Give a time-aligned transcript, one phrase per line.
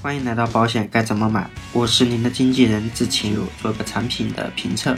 [0.00, 1.50] 欢迎来到保险该怎么买？
[1.72, 4.96] 我是您的经纪人志勤，做个产品的评测。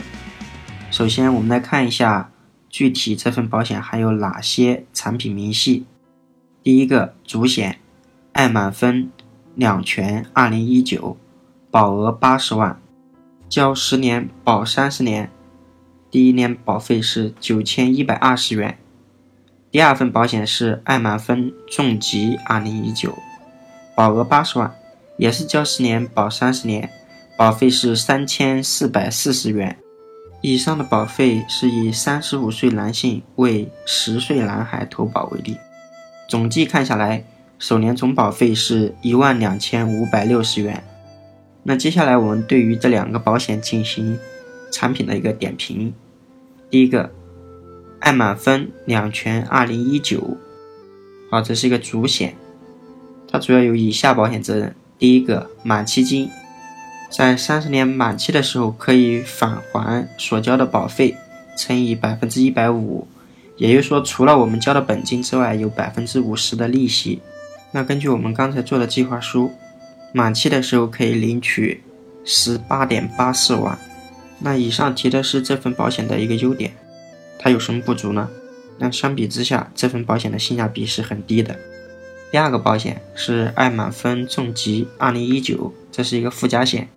[0.91, 2.29] 首先，我们来看一下
[2.69, 5.87] 具体这份保险含有哪些产品明细。
[6.61, 7.79] 第一个主险，
[8.33, 9.09] 爱满分
[9.55, 11.17] 两全二零一九，
[11.71, 12.79] 保额八十万，
[13.49, 15.31] 交十年保三十年，
[16.11, 18.77] 第一年保费是九千一百二十元。
[19.71, 23.17] 第二份保险是爱满分重疾二零一九，
[23.95, 24.71] 保额八十万。
[25.21, 26.89] 也是交十年保三十年，
[27.37, 29.77] 保费是三千四百四十元。
[30.41, 35.55] 以上的保费是以三十五岁男性为十岁男孩投保为例，
[36.27, 37.23] 总计看下来，
[37.59, 40.83] 首年总保费是一万两千五百六十元。
[41.61, 44.17] 那接下来我们对于这两个保险进行
[44.71, 45.93] 产品的一个点评。
[46.71, 47.11] 第一个，
[47.99, 50.35] 爱满分两全二零一九，
[51.29, 52.35] 啊，这是一个主险，
[53.31, 54.75] 它主要有以下保险责任。
[55.01, 56.29] 第一个满期金，
[57.09, 61.17] 在三十年满期的时候可以返还所交的保费，
[61.57, 63.07] 乘以百分之一百五，
[63.57, 67.19] 也就是说，除了我们交的本金之外，有百分之五十的利息。
[67.71, 69.51] 那根据我们刚才做的计划书，
[70.13, 71.81] 满期的时候可以领取
[72.23, 73.79] 十八点八四万。
[74.37, 76.73] 那以上提的是这份保险的一个优点，
[77.39, 78.29] 它有什么不足呢？
[78.77, 81.57] 那相比之下，这份保险的性价比是很低的。
[82.31, 86.87] 第二个保险是爱满分重疾二零一九，这是一个附加险。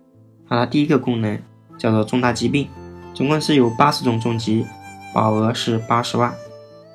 [0.47, 1.37] 它第一个功能
[1.77, 2.69] 叫做重大疾病，
[3.13, 4.65] 总共是有八十种重疾，
[5.13, 6.33] 保额是八十万。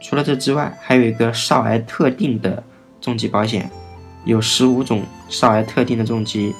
[0.01, 2.63] 除了这之外，还有一个少儿特定的
[2.99, 3.71] 重疾保险，
[4.25, 6.55] 有十五种少儿特定的重疾，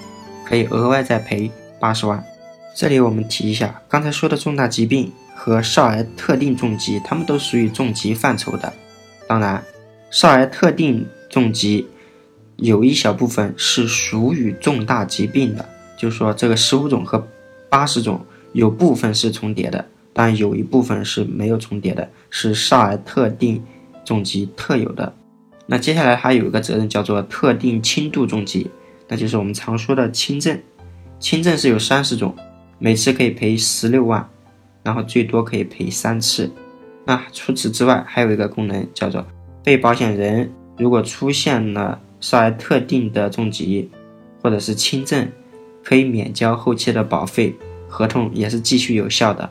[0.45, 1.51] 可以额外再赔
[1.81, 2.23] 八十万。
[2.77, 8.71] 这里我们提一下，刚才说的重大疾病和少儿特定重疾，它们都属于重疾范畴的。
[9.27, 9.65] 当然，
[10.11, 11.87] 少儿特定重疾
[12.57, 17.27] 有一小部分是属于重大疾病的，就是说这个十五种和
[17.71, 18.21] 八十种
[18.53, 23.63] 有部分是重叠的，但有一部分是没有重叠的，是少儿特定
[24.05, 25.15] 重疾特有的。
[25.67, 28.69] 那接下来还有一个责任叫做特定轻度重疾，
[29.09, 30.61] 那就是我们常说的轻症。
[31.21, 32.35] 轻症是有三十种，
[32.79, 34.29] 每次可以赔十六万，
[34.83, 36.51] 然后最多可以赔三次。
[37.05, 39.25] 那除此之外，还有一个功能叫做
[39.63, 40.51] 被保险人。
[40.81, 43.91] 如果出现了少儿特定的重疾
[44.43, 45.31] 或者是轻症，
[45.85, 47.55] 可以免交后期的保费，
[47.87, 49.51] 合同也是继续有效的。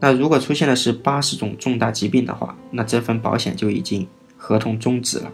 [0.00, 4.06] 那如果出现的是八十种重大疾病的话，那这份保险就已经
[4.38, 5.30] 合同终止了。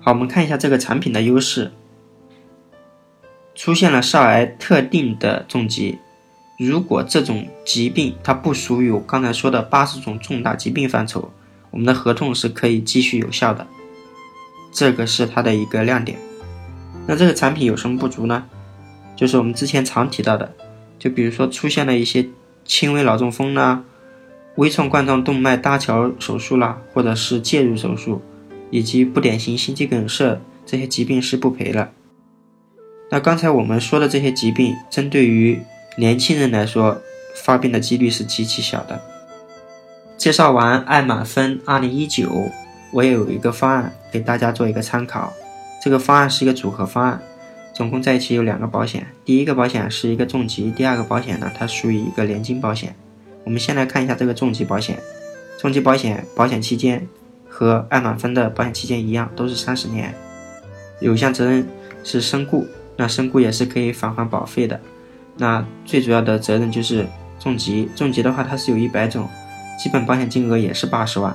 [0.00, 1.70] 好，我们看一下这个产品的优势。
[3.54, 5.98] 出现了少儿特定的重疾，
[6.58, 11.30] 如果这种疾病它不属于我刚才说的八十种重大疾病范畴，
[11.70, 13.66] 我们的合同是可以继续有效的。
[14.72, 16.18] 这个是它的一个亮点。
[17.06, 18.44] 那这个产品有什么不足呢？
[19.14, 20.52] 就是我们之前常提到的，
[20.98, 22.26] 就比如说出现了一些
[22.64, 23.84] 轻微脑中风啦、
[24.56, 28.22] 微创冠状动脉搭桥手术啦，或者是介入手术，
[28.70, 31.90] 以及不典型心肌梗塞这些疾病是不赔了。
[33.10, 35.60] 那刚才我们说的这些疾病，针对于
[35.98, 37.00] 年轻人来说，
[37.34, 39.00] 发病的几率是极其小的。
[40.16, 42.50] 介绍完爱满分二零一九。
[42.92, 45.32] 我也有一个方案给大家做一个参考，
[45.82, 47.20] 这个方案是一个组合方案，
[47.74, 49.06] 总共在一起有两个保险。
[49.24, 52.94] 第一个保险是一个重疾，第二个保险呢，它属于一个年金保险。
[53.44, 54.98] 我们先来看一下这个重疾保险，
[55.58, 57.08] 重疾保险保险期间
[57.48, 60.14] 和爱满分的保险期间一样，都是三十年，
[61.00, 61.66] 有项责任
[62.04, 62.66] 是身故，
[62.96, 64.78] 那身故也是可以返还保费的。
[65.38, 67.06] 那最主要的责任就是
[67.40, 69.26] 重疾，重疾的话它是有一百种，
[69.78, 71.34] 基本保险金额也是八十万。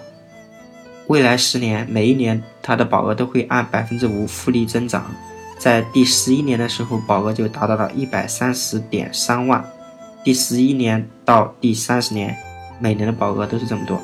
[1.08, 5.10] 未来十年，每一年它的保额都会按百分之五复利增长，
[5.58, 9.64] 在第十一年的时候，保额就达到了一百三十点三万。
[10.22, 12.36] 第十一年到第三十年，
[12.78, 14.02] 每年的保额都是这么多。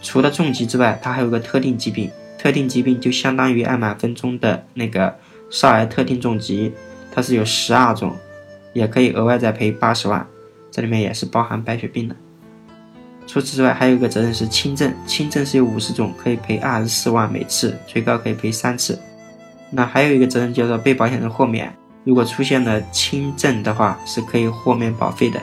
[0.00, 2.08] 除了重疾之外，它还有个特定疾病，
[2.38, 5.12] 特定疾病就相当于爱满分中的那个
[5.50, 6.72] 少儿特定重疾，
[7.12, 8.14] 它是有十二种，
[8.72, 10.24] 也可以额外再赔八十万，
[10.70, 12.14] 这里面也是包含白血病的。
[13.26, 18.98] 除此之外，还有一个责任是轻症，轻症是有五十种，可以赔二十四万每次，最高可以赔三次。
[19.70, 21.74] 那还有一个责任叫做被保险人豁免，
[22.04, 25.40] 如果出现了轻症的话，是可以豁免保费的。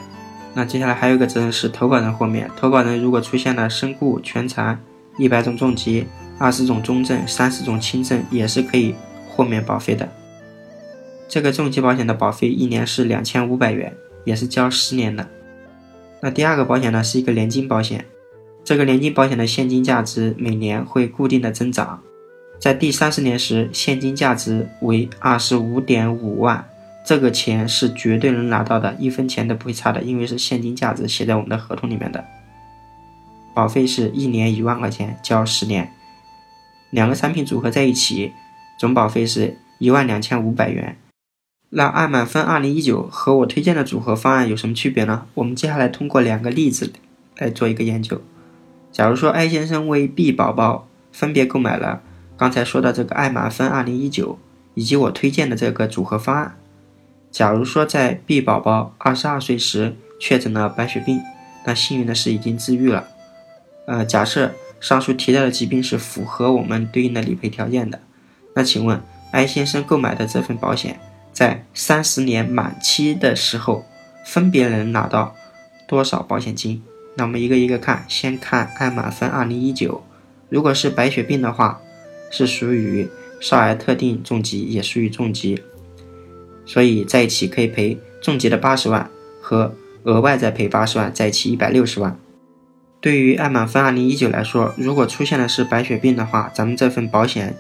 [0.54, 4.80] 那接下来还有一个责任是投保人豁免，投保人如果出现了身故、全残、
[5.18, 6.08] 一百种重疾、
[6.40, 8.96] 二十种中症、三十种轻症，也是可以
[9.28, 10.08] 豁免保费的。
[11.28, 13.94] 这个重疾保险的保费一年是两千五百元，
[14.24, 15.28] 也是交十年的。
[16.24, 18.06] 那第二个保险呢，是一个年金保险。
[18.64, 22.02] 这个年金保险的现金价值每年会固定的增长，
[22.58, 26.66] 在第三十年时，现金价值为二十五点五万，
[27.06, 32.24] 这个钱是绝对能拿到的，一分钱都不会差的，因为是现金价值写在我们的合同里面的。
[33.54, 35.92] 保费是一年一万块钱，交十年，
[36.92, 38.31] 两个产品组合在一起，
[38.80, 40.96] 总保费是一万两千五百元。
[41.75, 45.25] 那爱满分二零一九和我推荐的组合方案有什么区别呢？
[45.34, 46.94] 我们接下来通过两个例子
[47.38, 48.22] 来做一个研究。
[48.92, 52.02] 假如说艾先生为 B 宝宝分别购买了。
[52.38, 54.38] 刚才说的这个爱满分二零一九，
[54.74, 56.56] 以及我推荐的这个组合方案，
[57.31, 61.22] 假如说在 B 宝宝二十二岁时确诊了白血病，
[61.66, 63.08] 那幸运的是已经治愈了。
[63.88, 68.00] 呃，假设上述提到的疾病是符合我们对应的理赔条件的，
[68.56, 71.00] 那请问艾先生购买的这份保险，
[71.34, 73.84] 在三十年满期的时候，
[74.24, 75.36] 分别能拿到
[75.88, 76.82] 多少保险金？
[77.16, 80.04] 那我们一个一个看，先看爱满分二零一九，
[80.48, 81.82] 如果是白血病的话。
[82.36, 83.08] 是属于
[83.40, 85.62] 少儿特定重疾，也属于重疾，
[86.66, 89.08] 所以在一起可以赔重疾的八十万
[89.40, 92.18] 和额外再赔八十万，在一起一百六十万。
[93.00, 97.56] 对于爱满分二零一九来说，如果出现的是白血病的话，咱们这份保险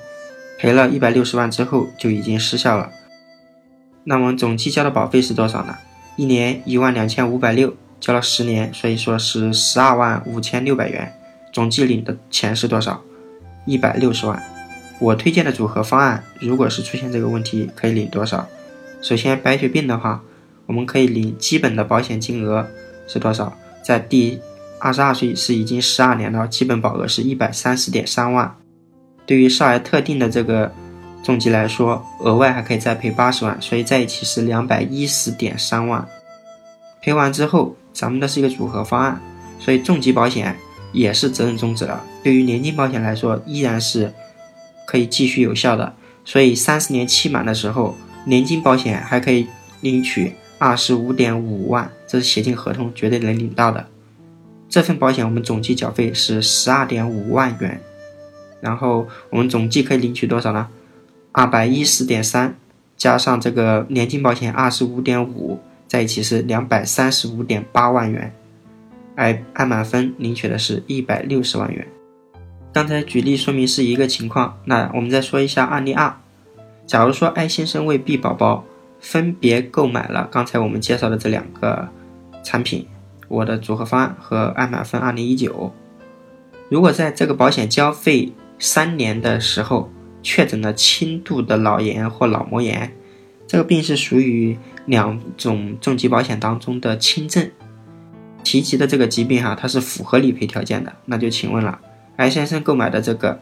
[0.57, 2.89] 赔了一百六十万之后就已经失效了。
[4.03, 5.77] 那么总计交的保费是多少呢？
[6.15, 11.13] 一年一万两千五百六，交了十年，所以说是十二万五千六百元。
[11.51, 13.01] 总计领的钱是多少？
[13.65, 14.41] 一百六十万。
[14.99, 18.47] 我推荐的组合方案，如果是出现这个问题，可以领多少？
[19.01, 20.21] 首先，白血病的话，
[20.65, 22.67] 我们可以领基本的保险金额
[23.07, 23.57] 是多少？
[23.83, 24.39] 在第
[24.79, 28.55] 二十二岁是已经十二年了，基本保额是一百三十点三万。
[29.25, 30.71] 对于少儿特定的这个
[31.23, 36.07] 重疾来说，额外还可以再赔八十万，所以在一起是两百一十点三万。
[37.01, 39.19] 赔完之后，咱们的是一个组合方案，
[39.59, 40.55] 所以重疾保险
[40.91, 42.03] 也是责任终止了。
[42.21, 44.13] 对于年金保险来说，依然是。
[44.85, 49.47] 可以继续有效的，所以三十年期满的时候，年金保险还可以
[49.79, 53.87] 领取二十五点五万，这是写进合同，绝对能领到的。
[54.67, 57.79] 这份保险我们总计缴费是十二点五万元，
[58.59, 60.67] 然后我们总计可以领取多少呢？
[61.35, 62.55] 二百一十点三，
[62.95, 68.31] 加上这个年金保险二十五点五，在一起是两百三十五点八万元，
[69.15, 71.87] 而爱满分领取的是一百六十万元。
[72.71, 76.15] 刚才举例说明是一个情况，那我们再说一下案例二。
[76.85, 78.63] 假如说艾先生为 B 宝宝
[78.99, 81.89] 分别购买了刚才我们介绍的这两个
[82.43, 82.85] 产品，
[83.27, 85.73] 我的组合方案和爱满分二零一九，
[86.69, 89.89] 如果在这个保险交费三年的时候
[90.23, 92.91] 确诊了轻度的脑炎或脑膜炎，
[93.45, 97.51] 这个病是属于两种重疾保险当中的轻症，
[98.43, 101.79] 提及的这个疾病哈，它是符合理赔条件的，那就请问了。
[102.15, 103.39] 艾先生购买的这个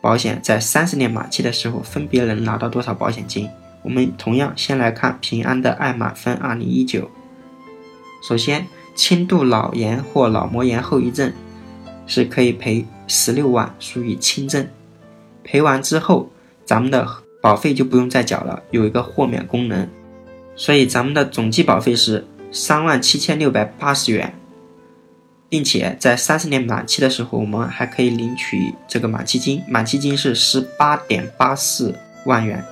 [0.00, 3.48] 保险，在三十年满期的时候，分别能拿到多少保险金？
[3.82, 7.10] 我们同样先来看平安的爱满分二零一九。
[8.26, 11.32] 首先，轻度脑炎或脑膜炎后遗症
[12.06, 14.66] 是可以赔十六万，属于轻症。
[15.50, 16.28] 赔完之后，
[16.66, 17.08] 咱们的
[17.40, 19.88] 保费就不用再缴了，有一个豁免功能，
[20.54, 24.34] 所以咱们的总计保费是三万七千六百八十元。
[25.48, 31.94] 并且在三十年满期的时候，我们还可以领取这个满期金，满期金是十八点八四
[32.26, 32.62] 万元。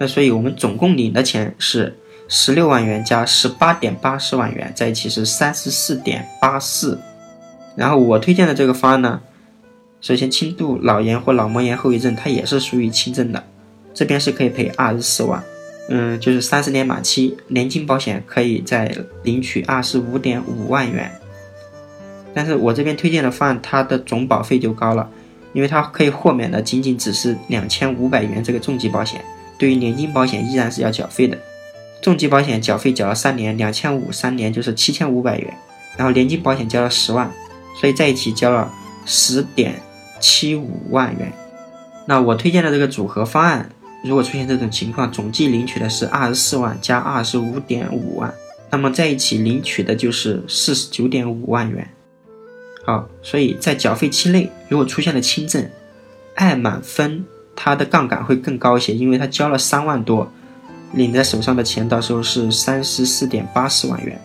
[0.00, 6.98] 那所以我们总共领的钱是十六万元加十八点八四万元，在一起是三十四点八四。
[7.76, 9.20] 然后我推荐的这个方案呢，
[10.00, 13.44] 首先轻度脑炎或脑膜炎后遗症，它也是属于轻症的，
[13.92, 15.42] 这边是可以赔二十四万，
[15.88, 21.10] 嗯，就是三十年满期，年金保险可以再领取二十五点五万元。
[22.32, 25.10] 但是我这边推荐的方案，它的总保费就高了，
[25.52, 29.24] 因为它可以豁免的仅仅只是两千五百元这个重疾保险，
[29.58, 31.36] 对于年金保险依然是要缴费的。
[32.00, 35.52] 重疾保险缴费缴了三年，两千五三年就是七千五百元，
[35.96, 37.28] 然后年金保险交了十万，
[37.80, 38.72] 所以在一起交了
[39.04, 39.74] 十点
[40.20, 41.32] 七五万元。
[42.06, 43.70] 那我推荐的这个组合方案，
[44.02, 48.32] 如果出现这种情况，总计领取的是二十四万加二十五点五万，
[48.70, 51.86] 那么在一起领取的就是四十九点五万元。
[52.84, 55.68] 好，所以在缴费期内，如果出现了轻症，
[56.34, 60.32] 爱满分它的杠杆会更高一些，因为它交了三万多，
[60.94, 64.18] 领在手上的钱到时候是三十四点八四万元。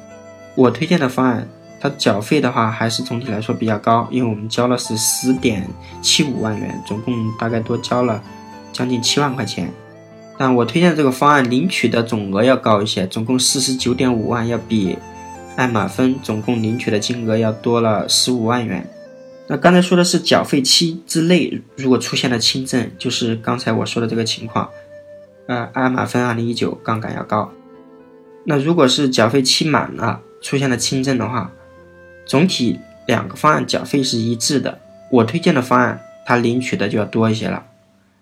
[0.55, 1.45] 我推荐的方案，
[1.83, 5.67] 它缴费的话还是总体来说比较高，因为我们交了是十点
[6.01, 8.23] 七五万元，总共大概多交了
[8.71, 9.69] 将近七万块钱。
[10.37, 14.97] 但我推荐这个方案领取的总额要高一些，总共四十九点五万，要比。
[15.55, 18.89] 爱满分总共领取的金额要多了十五万元，
[19.47, 24.67] 那刚才说的是缴费期之内如果出现了轻症，就是刚才我说的这个情况，
[25.47, 27.51] 呃，爱玛芬二零一九杠杆要高。
[28.45, 31.51] 那如果是缴费期满了出现了轻症的话，
[32.25, 34.79] 总体两个方案缴费是一致的。
[35.11, 37.65] 我推荐的方案，它领取的就要多一些了，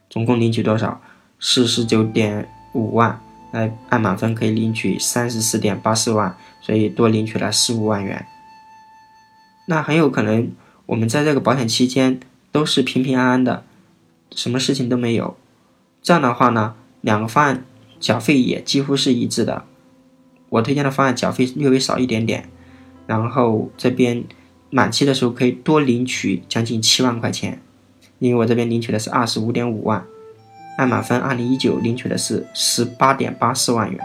[0.09, 1.01] 总共领取多少？
[1.39, 3.19] 四十九点五万。
[3.53, 8.25] 那按满分可以领取三十四点八四万，所以多领取了十五万元。
[9.65, 10.51] 那很有可能
[10.85, 12.19] 我们在这个保险期间
[12.51, 13.65] 都是平平安安的，
[14.33, 15.35] 什么事情都没有。
[16.01, 17.65] 这样的话呢，两个方案
[17.99, 19.65] 缴费也几乎是一致的。
[20.49, 22.49] 我推荐的方案缴费略微少一点点，
[23.11, 24.23] 然后这边
[24.69, 27.59] 满期的时候可以多领取将近七万块钱，
[28.19, 30.05] 因为我这边领取的是二十五点五万，
[30.77, 33.99] 爱玛芬二零一九领取的是十八点八四万元。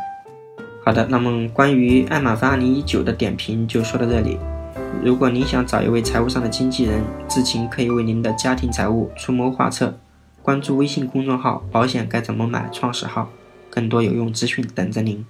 [0.85, 4.37] 好的，那么关于爱玛芬二零一九的点评就说到这里。
[5.05, 9.97] 如果您想找一位财务上的经纪人，至勤可以为您的家庭财务出谋划策，
[10.43, 13.31] 关注微信公众号“保险该怎么买”创始号，
[13.71, 15.25] 更多有用资讯等着您。